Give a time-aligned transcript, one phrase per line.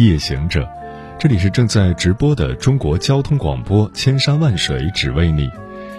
[0.00, 0.66] 夜行者，
[1.18, 5.46] 这里是正在直播的中国交通广播，千山万水只为你，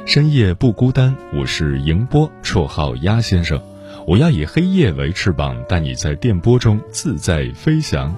[0.08, 1.16] 深夜不孤单。
[1.32, 3.62] 我是迎波，绰号鸭先生。
[4.08, 8.16] 我要以黑夜为翅膀，带你在电波中自在飞翔。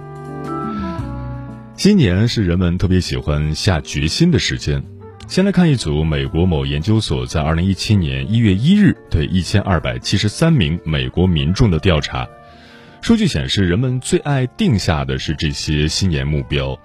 [1.75, 4.81] 新年是人们特别喜欢下决心的时间。
[5.27, 12.25] 先来看一组美国某研究所在二零一七年一月一日对一千二百七十三名美国民众的调查。
[13.03, 16.79] 数据显示，人们最爱定下的是这些新年目标：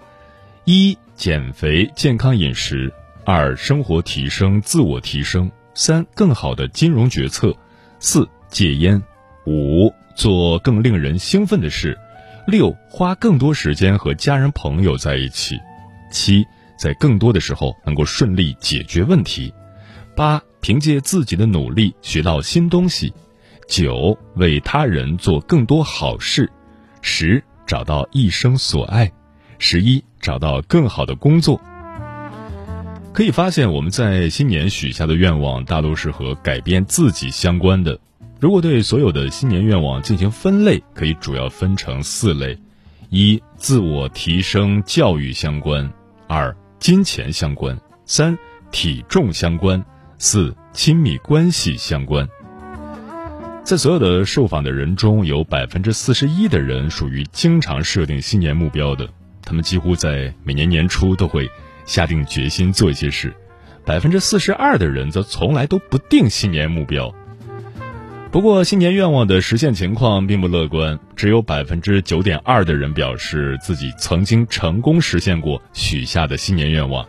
[0.64, 2.92] 一、减肥、健康饮食；
[3.24, 7.52] 二、生活提升、自我提升；三、更好的金融决策；
[8.00, 9.00] 四、戒烟；
[9.46, 11.94] 五、做更令人兴奋的事；
[12.48, 15.54] 六、花更多时间和家人朋友在一起；
[16.10, 16.44] 七、
[16.76, 19.52] 在更多的时候能够顺利解决问题；
[20.16, 23.14] 八、凭借自己的努力学到新东西。
[23.68, 26.50] 九为他人做更多好事，
[27.02, 29.12] 十找到一生所爱，
[29.58, 31.60] 十一找到更好的工作。
[33.12, 38.00] 可以发现，我们在新年许下的愿望大多是和改变自己相关的。
[38.40, 42.58] 如果对所有的新年愿望进行分类，可以主要分成四类：
[43.10, 45.86] 一、自我提升教育相关；
[46.26, 48.38] 二、金钱相关；三、
[48.70, 49.82] 体重相关；
[50.18, 52.26] 四、亲密关系相关。
[53.68, 59.06] 在所有的受访的人中，有百分之四十一的人属于经常设定新年目标的，
[59.42, 61.46] 他们几乎在每年年初都会
[61.84, 63.28] 下定决心做一些事；
[63.84, 67.14] 百分之四十二的人则从来都不定新年目标。
[68.30, 77.06] 不过，新年愿望的实现情况并不乐观，只有百分之九点二的人表示自己曾经成功实现过许下的新年愿望，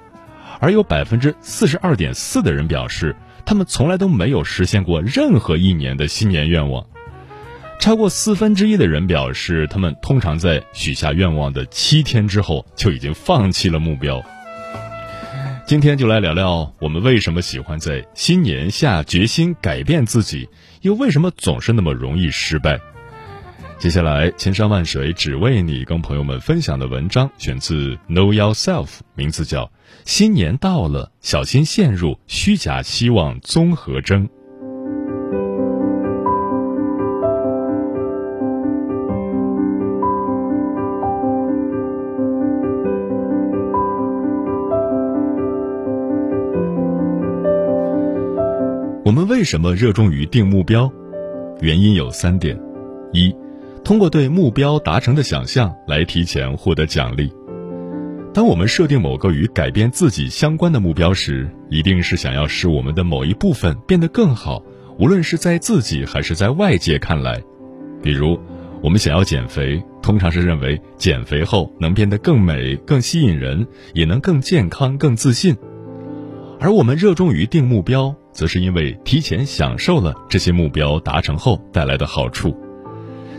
[0.60, 3.16] 而有百分之四十二点四的人表示。
[3.46, 6.86] 他们从来都没有实现过任何一年的新年愿望。
[7.80, 14.22] 超过四分之一的人表示，他们通常在许下愿望的七天之后就已经放弃了目标。
[15.66, 20.50] 今天就来聊聊我们为什么喜欢在新年下决心改变自己，
[20.82, 22.80] 又为什么总是那么容易失败。
[23.80, 28.86] 接下来，千山万水只为你，跟朋友们分享的文章选自《Know Yourself》，
[29.16, 29.64] 名字叫
[30.04, 34.28] 《新年到了，小心陷入虚假希望综合征》。
[49.06, 50.92] 我们为什么热衷于定目标？
[51.62, 52.60] 原因有三点：
[53.14, 53.34] 一。
[53.84, 57.32] 通过对目标达成的想象来提前获得奖励。
[58.32, 64.62] 当我们设定某个与改变自己相关的目标时，一定是想要使我们的某一部分变得更好，
[65.00, 67.42] 无论是在自己还是在外界看来。
[68.04, 68.40] 比如，
[68.84, 75.58] 我们想要减肥，通常是认为减肥后能变得更美、更吸引人，也能更健康、更自信。
[76.60, 82.56] 而我们热衷于定目标，则是因为提前享受了这些目标达成后带来的好处。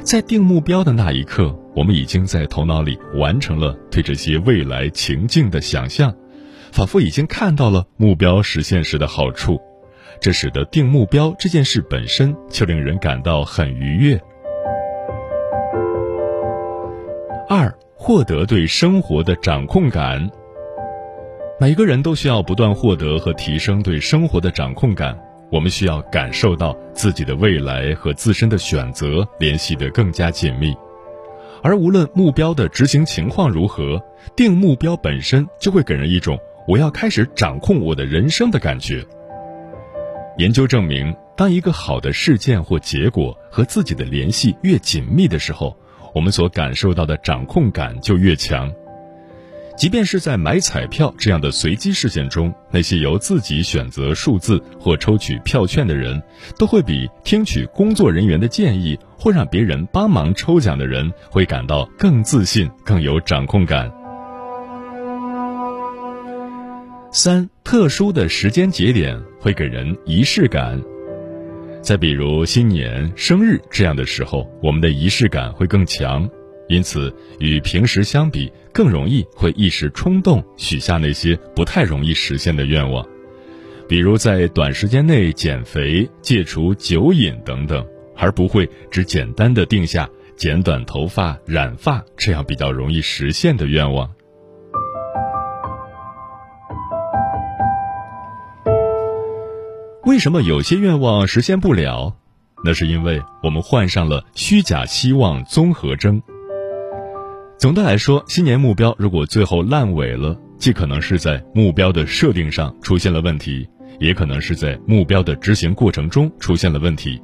[0.03, 6.15] 在定目标的那一刻，我们已经在头脑里完成了对这些未来情境的想象，
[6.73, 9.61] 仿佛已经看到了目标实现时的好处，
[10.21, 14.21] 这使得定目标这件事本身就令人感到很愉悦。
[17.49, 20.31] 二，获得对生活的掌控感。
[21.61, 25.17] 每个人都需要不断获得和提升对生活的掌控感。
[25.51, 30.75] 我们需要感受到自己的未来和自身的选择联系得更加紧密，
[31.63, 34.01] 而无论目标的执行情况如何，
[34.37, 36.39] 定目标本身就会给人一种
[36.69, 39.05] 我要开始掌控我的人生的感觉。
[40.39, 45.77] 研究证明，当一个好的事件或结果和自己的联系越紧密的时候，
[46.15, 48.73] 我们所感受到的掌控感就越强。
[49.81, 56.23] 即便是在买彩票这样的随机事件中，那些由自己选择数字或抽取票券的人，
[56.59, 63.91] 都会比听取工作人员的建议或让别人帮忙抽奖的人会感到更自信、更有掌控感。
[67.11, 70.79] 三，特殊的时间节点会给人仪式感，
[71.81, 76.29] 再比如新年、生日这样的时候，我们的仪式感会更强。
[76.71, 83.05] 因此与平时相比，更容易会一时冲动许下那些不太容易实现的愿望，
[83.89, 87.85] 比如在短时间内减肥、戒除酒瘾等等，
[88.17, 94.09] 而不会只简单的定下剪短头发、染发这样比较容易实现的愿望。
[100.05, 102.15] 为什么有些愿望实现不了？
[102.65, 106.23] 那是因为我们患上了虚假希望综合征。
[107.61, 113.69] 总的来说，新年目标如果最后烂尾了，既可能是在目标的设定上出现了问题，
[113.99, 117.21] 也可能是在目标的执行过程中出现了问题。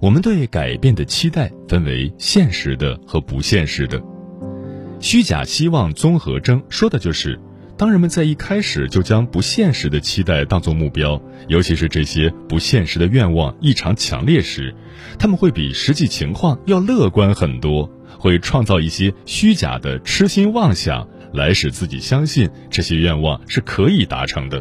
[0.00, 4.02] 我们对改变的期待分为现实的和不现实的。
[5.00, 7.38] 虚假希望综合征说的就是。
[7.78, 14.74] 当人们在一开始就将不现实的期待当作目标，尤其是这些不现实的愿望异常强烈时，
[15.18, 17.86] 他们会比实际情况要乐观很多，
[18.26, 24.60] 会创造一些虚假的痴心妄想，来使自己相信这些愿望是可以达成的。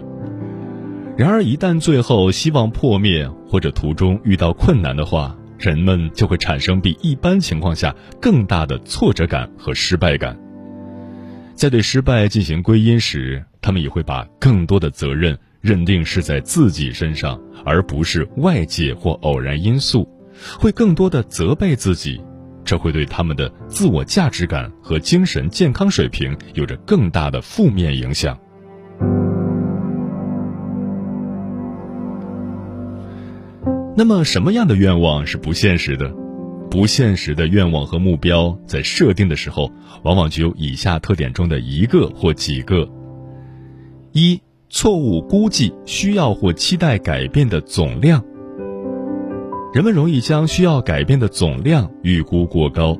[1.17, 10.37] 然而，一旦最后希望破灭或者途中遇到困难的话，人们就会产生比一般情况下更大的挫折感和失败感。
[11.55, 20.07] 在对失败进行归因时，他们也会把更多的责任认定是在自己身上，而不是外界或偶然因素，
[20.59, 22.21] 会更多的责备自己，
[22.65, 28.37] 这会对他们的自我价值感和精神健康水平有着更大的负面影响。
[33.97, 36.13] 那么，什么样的愿望是不现实的？
[36.69, 39.71] 不现实的愿望和目标，在设定的时候，
[40.03, 42.89] 往往具有以下特点中的一个或几个：
[44.11, 48.21] 一、错误估计需要或期待改变的总量。
[49.75, 52.97] 人们容易将需要改变的总量预估过高。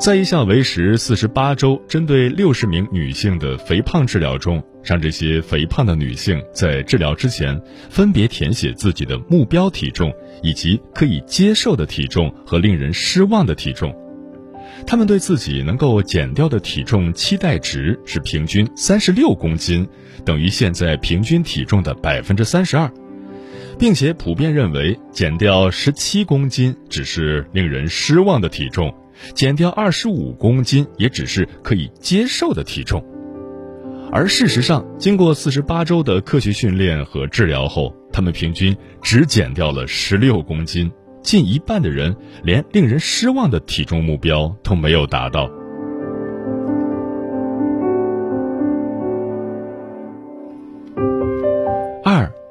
[0.00, 7.60] 在一项为时四十八周、针对六十名女性的肥胖治疗中，让这些肥胖的女性在治疗之前
[7.90, 10.10] 分别填写自己的目标体重，
[10.42, 13.94] 以及可以接受的体重和令人失望的体重。
[14.86, 19.86] 她们对自己能够减掉的体重期待值是平均三十六公斤，
[20.24, 22.90] 等于现在平均体重的百分之三十二，
[23.78, 28.94] 并且普遍认为减掉十七公斤只是令人失望的体重。
[29.34, 33.02] 减掉二十五公斤也只是可以接受的体重，
[34.12, 40.92] 而事实上，经过四十八周的科学训练和治疗后，他们平均只减掉了十六公斤，
[41.22, 42.14] 近一半的人
[42.44, 45.50] 连令人失望的体重目标都没有达到。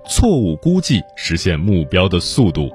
[0.08, 2.70] 错误估计实现目标的速度，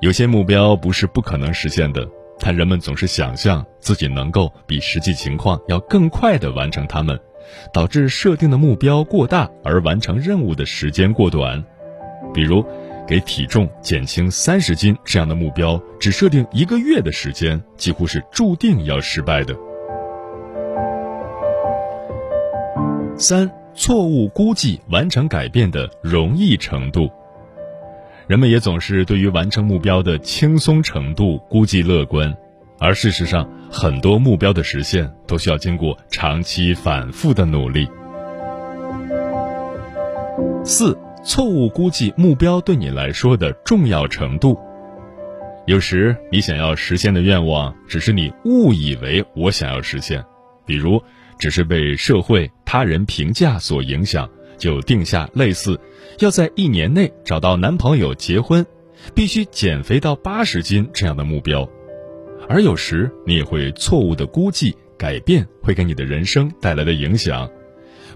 [0.00, 2.06] 有些目标不是不可能实现的。
[2.40, 7.18] 但人们总是想象自己能够比实际情况要更快地完成它们，
[7.72, 11.62] 导致设定的目标过大而完成任务的时间过短。
[12.34, 12.64] 比如，
[13.06, 19.54] 给体重减轻三十斤这样的目标，只设定一个月的时间，几乎是注定要失败的。
[23.16, 27.10] 三、错误估计完成改变的容易程度。
[28.26, 32.34] 人们也总是对于完成目标的轻松程度估计乐观，
[32.78, 37.86] 而事实上，很多目标的实现都需要经过长期反复的努力。
[40.64, 44.58] 四、错误估计目标对你来说的重要程度。
[45.66, 50.24] 有时你想要实现的愿望，只是你误以为我想要实现，
[50.64, 51.02] 比如，
[51.38, 54.28] 只是被社会他人评价所影响。
[54.56, 55.78] 就定下类似，
[56.20, 58.64] 要在一年内找到男朋友结婚，
[59.12, 61.68] 必须减肥到八十斤这样的目标，
[62.48, 67.50] 而有时你也会错误的估计改变会给你的人生带来的影响，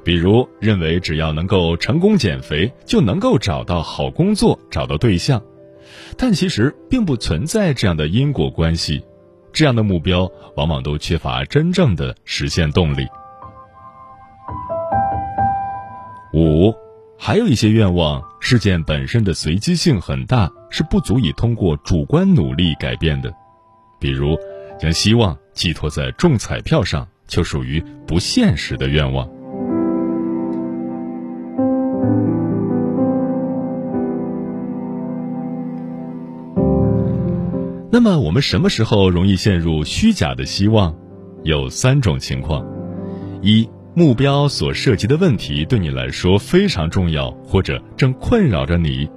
[0.05, 5.43] 比如认为只要能够成功减肥就能够找到好工作、找到对象，
[6.17, 9.03] 但其实并不存在这样的因果关系，
[9.53, 13.07] 这样的目标往往都缺乏真正的实现动力。
[16.35, 16.75] 五，
[17.19, 23.33] 还有一些愿望事件本身的随机性很大，是不足以通过主观努力改变的。
[23.99, 24.37] 比如，
[24.79, 29.29] 将希望寄托在中彩票上，就属于不现实的愿望。
[37.91, 40.95] 那么，我们什么时候容易陷入虚假的希望？
[41.45, 42.67] 有三种情况：
[43.43, 43.69] 一。
[43.95, 49.09] 目标所涉及的问题对你来说非常重要，或者正困扰着你。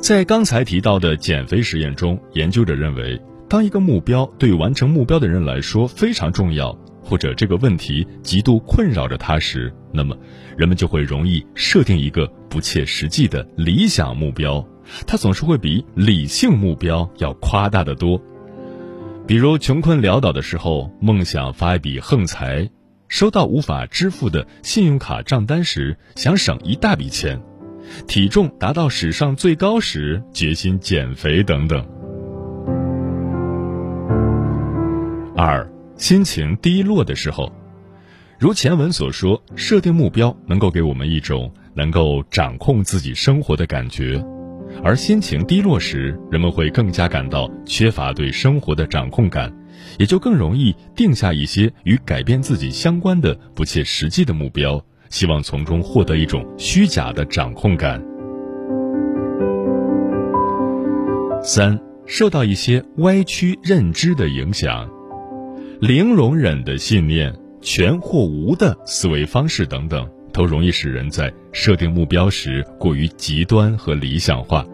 [0.00, 10.16] 在刚才提到的减肥实验中，研究者认为，当一个目标对完成目标的人来说非常重要，或者这个问题极度困扰着他时，那么
[10.56, 14.66] 人们就会容易设定一个不切实际的理想目标，
[15.06, 18.20] 它总是会比理性目标要夸大的多。
[19.26, 22.68] 比如穷困潦倒的时候，梦想发一笔横财；
[23.08, 27.38] 收到无法支付的信用卡账单时，想省一大笔钱；
[28.06, 31.82] 体重达到史上最高时，决心减肥等等。
[35.34, 37.50] 二，心情低落的时候，
[38.38, 44.22] 如前文所说，设定目标能够给我们一种能够掌控自己生活的感觉。
[44.82, 49.50] 而心情低落时，人们会更加感到缺乏对生活的掌控感，
[49.98, 58.02] 也就更容易定下一些与改变自己相关的不切实际的目标，希望从中获得一种虚假的掌控感。
[61.42, 64.88] 三，受到一些歪曲认知的影响，
[65.80, 70.06] 零容忍的信念、全或无的思维方式等等。
[70.34, 74.66] 都容易使人在设定目标时过于极端和理想化。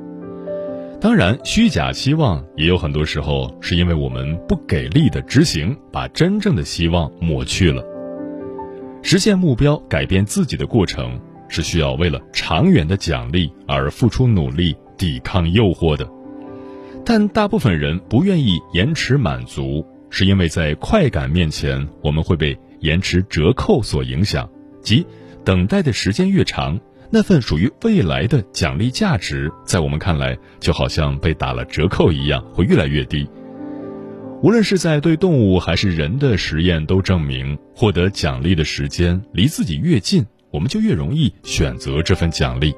[1.01, 7.85] 当然，虚假期望也有很多时候是因为我们不给力的执行，把真正的希望抹去了。
[9.03, 16.07] 实现目标、改变自己的过程是需要为了长远的奖励而付出努力、抵抗诱惑的。
[17.05, 24.49] 但大部分人不愿意延迟满足，是因为在快感面前，我们会被延迟折扣所影响，
[24.83, 25.07] 即。
[25.45, 26.79] 等待的时间越长，
[27.11, 33.29] 那份属于未来的奖励价值，在我们看来就好像被打了折扣一样，会越来越低。
[34.43, 42.75] 无论是在对动物还是人的实验，都证明获得奖励的时间离自己越近，我们就越容易选择这份奖励。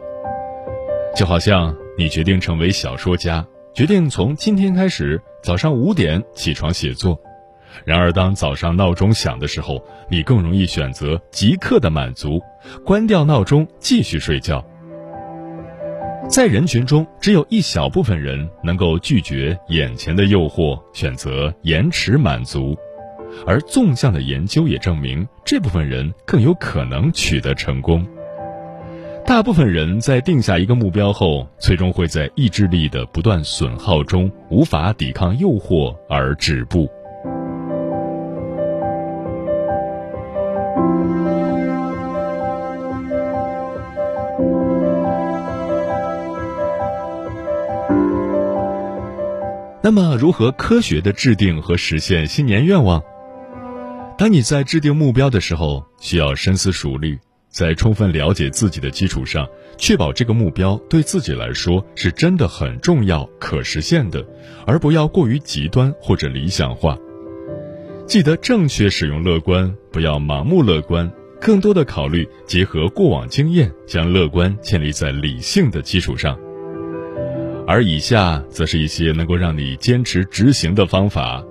[1.14, 7.21] 就好像你决定成为小说家，决定从今天开始早上五点起床写作。
[7.85, 12.41] 然而，当早上闹钟响的时候，你更容易选择即刻的满足，
[12.85, 14.65] 关掉闹钟继续睡觉。
[16.29, 22.77] 在人群中，只有一小部分人能够拒绝眼前的诱惑，选择延迟满足，
[23.45, 28.07] 而纵向的研究也证明，这部分人更有可能取得成功。
[29.27, 36.89] 大部分人在定下一个目标后，最终会在意志力的不断损耗中，无法抵抗诱惑而止步。
[49.85, 53.03] 那么，如何科学的制定和实现新年愿望？
[54.17, 59.45] 当你在制定目标的时候，需要深思熟虑，在充分了解自己的基础上，
[59.77, 64.25] 确保这个目标对自己来说是真的很重要、可实现的，
[64.65, 66.97] 而不要过于极端或者理想化。
[68.07, 71.11] 记得正确使用乐观，不要盲目乐观，
[71.41, 76.39] 更多的考虑结合过往经验，将乐观建立在理性的基础上。
[77.73, 81.43] 而以下则是一些能够让你坚持执行的方法：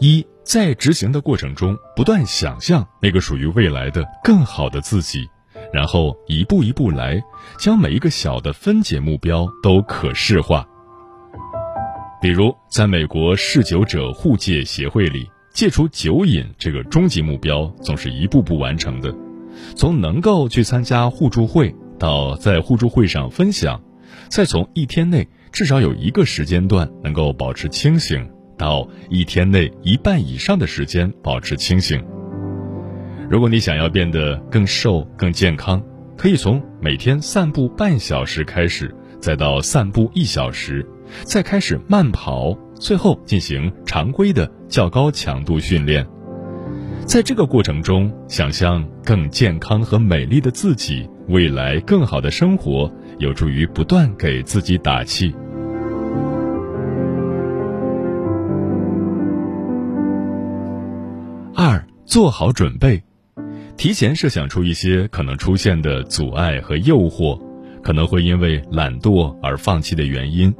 [0.00, 5.24] 一，在执行的过程中，不断想象那个属于未来的更好的自己，
[5.72, 7.22] 然后一步一步来，
[7.56, 10.66] 将每一个小的分解目标都可视化。
[12.20, 19.14] 比如，在美国嗜酒者互戒协会里，戒除酒瘾这个终极目标总是一步步完成的，
[19.76, 23.80] 从能够去参加互助会，到在互助会上分享。
[24.28, 28.28] 再从一天内至少有一个时间段能够保持清醒，
[28.58, 32.02] 到一天内一半以上的时间保持清醒。
[33.30, 35.82] 如果你想要变得更瘦、更健康，
[36.16, 40.86] 可以从每天散步半小时开始，再到散步一小时，
[41.24, 46.06] 再开始慢跑，最后进行常规的较高强度训练。
[47.04, 52.92] 在这个过程中，想象更健康和美丽的自己，未来更好的生活。
[53.18, 55.34] 有助于不断给自己打气。
[61.54, 63.02] 二，做好准备，
[63.76, 67.40] 提前设想出一些可能出现的阻碍和诱惑，
[67.82, 70.54] 可能会因为懒惰而放弃的原因，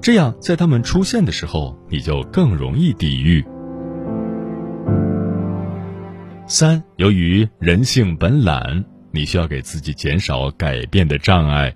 [0.00, 3.44] 这样在他们出现的时候，你就更容易抵御。
[6.48, 11.72] 三，由于人性本懒，你需要给自己减少改变的障碍。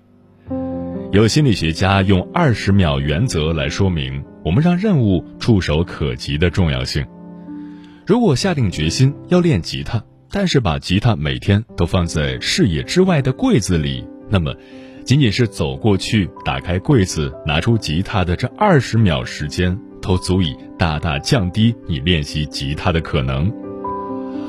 [1.16, 7.06] 有心理学家用二十秒原则来说明我们让任务触手可及的重要性。
[8.06, 14.54] 如果下定决心要练吉他，但是把吉他每天都放在视野之外的柜子里，那么，
[15.06, 23.50] 仅仅是走过去打开柜子拿出吉他的这二十秒时间，都足以大大降低你练习吉他的可能。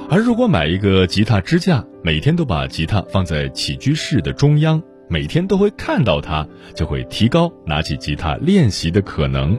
[0.09, 6.45] 而如果买一个吉他支架，每天都把吉他放在起居室的中央，每天都会看到它，
[6.75, 9.57] 就会提高拿起吉他练习的可能。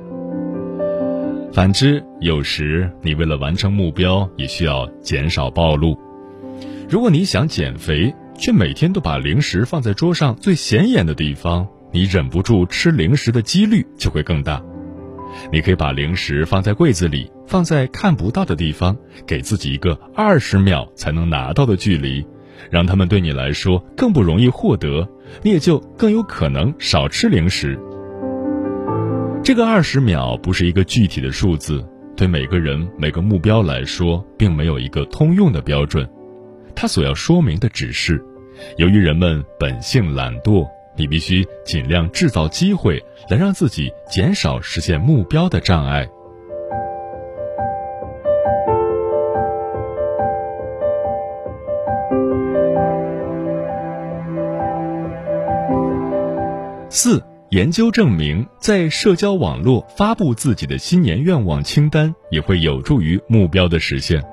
[1.52, 5.98] 反之，有时你为了完成目标，也需要减少暴露。
[6.88, 14.62] 如果你想减肥，却每天都把零食放在桌上最显眼的地方，你忍不住吃零食的几率就会更大。
[15.52, 22.24] 你可以把零食放在柜子里，放在看不到的地方，给自己一个二十秒才能拿到的距离，
[22.70, 25.08] 让他们对你来说更不容易获得，
[25.42, 27.78] 你也就更有可能少吃零食。
[29.42, 31.84] 这个二十秒不是一个具体的数字，
[32.16, 36.08] 对每个人每个目标来说，并没有一个通用的标准。
[36.74, 38.22] 它所要说明的只是，
[38.76, 40.68] 由于人们本性懒惰。
[40.96, 46.04] 你必须尽量制造机会，来让自己减少实现目标的障碍。
[56.90, 64.24] 四，研究证明，在社交网络发布自己的新年愿望清单，也会有助于目标的实现。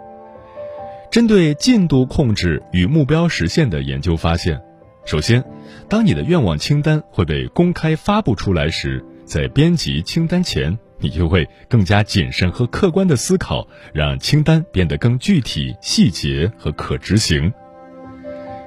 [1.12, 4.62] 针对进度控制与目标实现的研究发现。
[5.06, 5.44] 首先，
[5.90, 17.52] 当你的愿望清单会被公开发布出来时，在编辑清单前，你就会更加谨慎和客观的思考，让清单变得更具体、细节和可执行。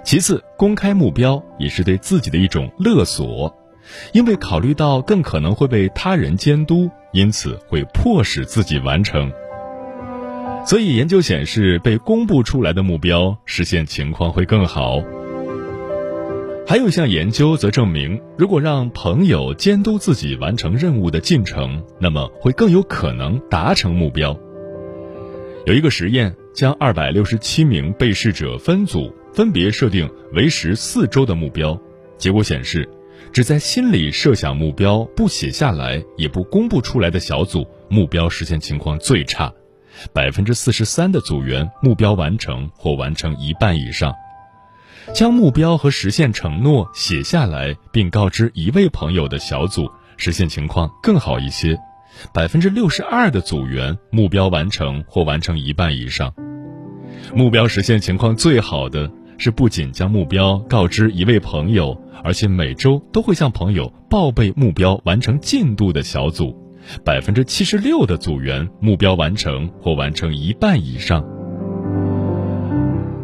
[0.05, 3.55] 其次，公开目标也是对自己的一种勒索，
[4.13, 9.31] 因为考虑到更可能会被他人监督，因此会迫使自己完成。
[10.67, 15.01] 所以，研究显示，被公布出来的目标实现情况会更好。
[16.67, 24.39] 还有一项研究则证明，如果让朋友监督自己完成任务的进程，那么会更有可能达成目标。
[25.65, 31.81] 有一个实验将二百六十七名被试者分组，分别设定为时四周的目标，
[32.19, 32.87] 结果显示，
[33.33, 39.53] 只在心里设想目标不写下来也不公布出来的小组，目标实现情况最差，
[40.13, 44.15] 百分之四十三的组员目标完成或完成一半以上。
[45.15, 51.79] 将目标和实现承诺写下来，并告知一位朋友的小组，实现情况更好一些。
[52.33, 56.35] 百分之六十二的组员目标完成或完成一半以上。
[57.35, 66.55] 目标实现情况最好的是，不仅将目标告知一位朋友，而且每周都会向朋友报备目标完成进度的小组。
[67.05, 71.25] 百分之七十六的组员目标完成或完成一半以上。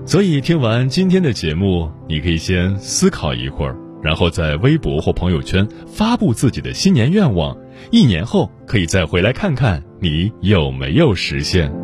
[0.06, 7.56] 所以，听完今天的节目，你可以先思考一会儿，然后在微博或朋友圈发布自己的新年愿望。
[7.90, 11.83] 一年后，可以再回来看看你有没有实现。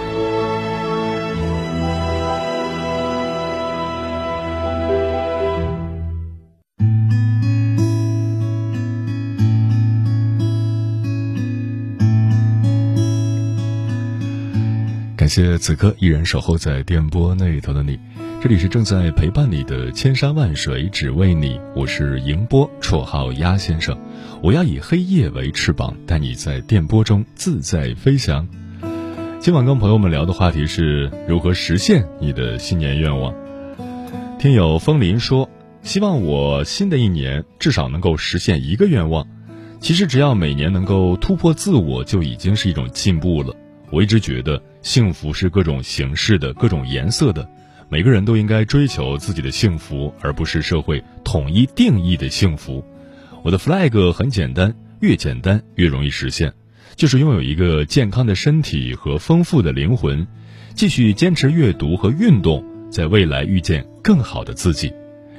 [15.21, 17.99] 感谢此刻依然守候在电波那头的你，
[18.41, 23.95] 这里是正在陪伴你的千山万水只为你，我是迎波，绰号鸭先生，
[24.41, 28.47] 我要以黑夜为翅膀，带你在电波中自在飞翔。
[29.39, 33.31] 今晚跟朋友们聊的话题是如何实现你的新年愿望。
[34.39, 35.47] 听友风林说，
[35.83, 39.27] 希望我新的一年至少能够实现一个愿望。
[39.79, 43.55] 其实只要每年能够突破自我，就已经是一种进步了。
[43.91, 47.47] 我一直觉得幸福是各种形式的、各种颜色的，
[47.87, 52.83] 每个人都应该追求自己的幸福，而不是社会统一定义的幸福。
[53.43, 56.53] 我的 flag 很简单，越简单越容易实现，
[56.95, 60.25] 就是拥有一个健康的身体和丰富的灵魂，
[60.73, 64.91] 继续坚持阅读和运动，在未来遇见更好的自己。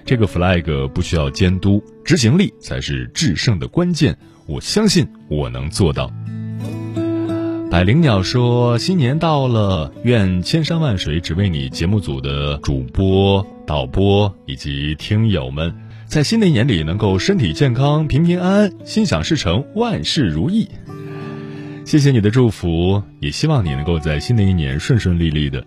[0.04, 4.16] 这个 flag 不需要监督，执行力才是制胜的关键。
[4.46, 6.12] 我相信我能做到。
[7.72, 20.68] 百灵鸟说：“新年到了，愿千山万水只为你。”节目组的主播、导播以及听友们，在新的一年里能够身体健康、平平安安、心想事成、万事如意。
[21.86, 25.64] 谢谢你的祝福，也希望你能够在新的一年顺顺利利的。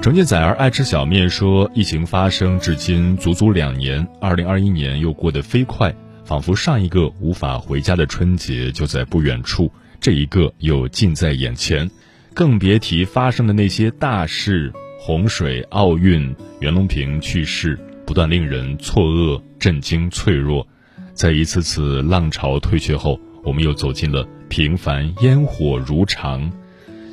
[0.00, 9.70] 重庆崽儿爱吃小面说：“疫情发生至今足足两年，二零二一年又过得飞快，仿佛上一个无法回家的春节就在不远处。”
[10.04, 11.90] 这一个又近在眼前，
[12.34, 20.68] 更别提发生的那些大事：洪水、奥运、袁隆平去世，不断令人错愕、震惊、脆弱。
[21.14, 26.52] 在一次次浪潮退却后，我们又走进了平凡，烟火如常。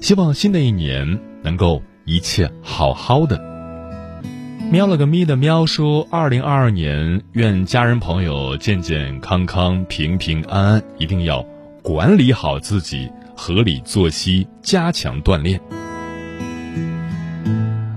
[0.01, 3.41] 希望新的一年能够一切好好的。
[4.69, 11.45] 喵了个咪的喵说：“二零二二年，愿家人朋友健健康康、平平安安，一定要。”
[11.83, 15.59] 管理好自己，合理作息，加强锻炼。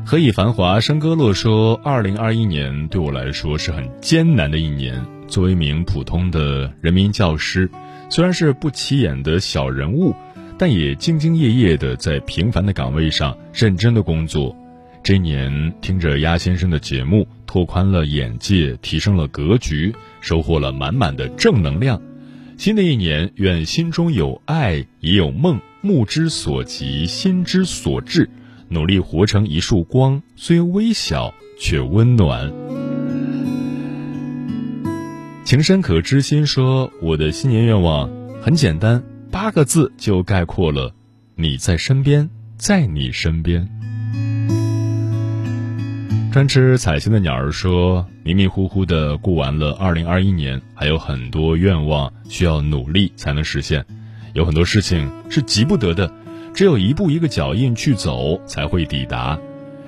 [0.06, 5.04] 何以繁华笙歌落说，二零二一年对我来说是很艰难的一年。
[5.28, 7.70] 作为一名普通的人民教师，
[8.08, 10.14] 虽然是不起眼的小人物，
[10.56, 14.56] 但也兢兢业业的在平凡的岗位上认真的工作。
[15.02, 22.00] 这一年，听着鸭先生的节目，拓宽了眼界，提升了格局，收获了满满的正能量。
[22.56, 28.30] 新的一年，愿心中有爱，也有梦，目之所及，心之所至，
[28.68, 32.52] 努力活成一束光，虽微小却温暖。
[35.44, 38.08] 情深可知心说：“我的新年愿望
[38.40, 40.94] 很简单，八个字就概括了：
[41.34, 43.68] 你在身边，在你身边。”
[46.34, 53.84] 专吃彩星的鸟儿说：“迷迷糊糊的过完了二零二一年，还有很多愿望需要努力才能实现，
[54.32, 56.12] 有很多事情是急不得的，
[56.52, 59.38] 只有一步一个脚印去走才会抵达。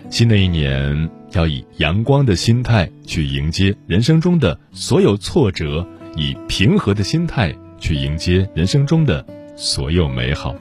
[0.09, 10.55] 新的一年要以阳光的心态去迎接人生中的所有挫折，以平和的心态去迎接人生中的所有美好。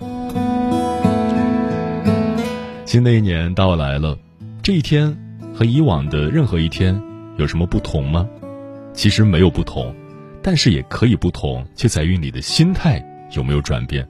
[2.85, 4.17] 新的一年到来了，
[4.63, 5.15] 这一天。”
[5.55, 7.01] 和以往的任何一天
[7.37, 8.27] 有什么不同吗？
[8.93, 9.95] 其实没有不同，
[10.43, 14.05] 但是也可以不同，就在于你的心态有没有转变。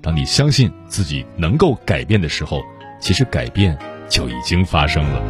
[0.00, 2.62] 当你相信自己能够改变的时候，
[3.00, 3.76] 其实改变
[4.08, 5.20] 就已经发生了。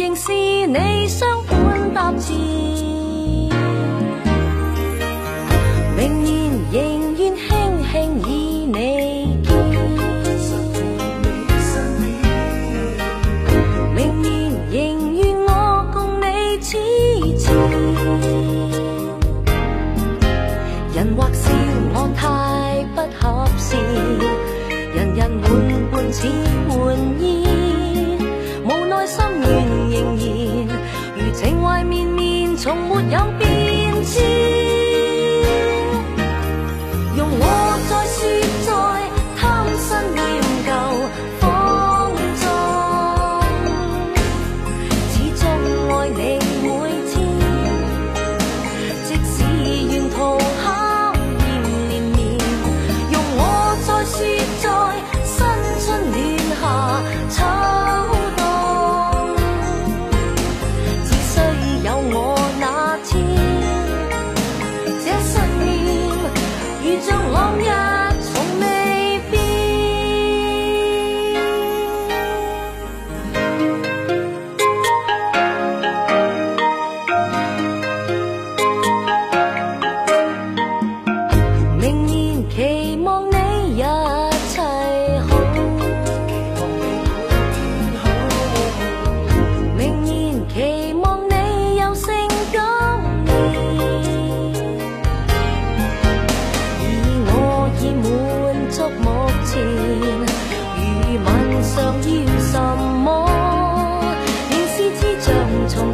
[0.00, 2.79] 仍是你相伴踏前。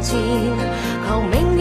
[0.07, 1.56] 求明。